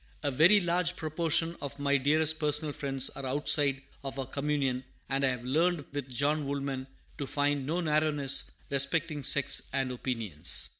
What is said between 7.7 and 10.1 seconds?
narrowness respecting sects and